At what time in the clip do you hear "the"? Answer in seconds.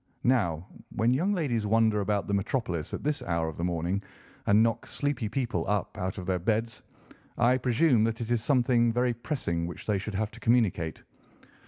2.25-2.33, 3.57-3.63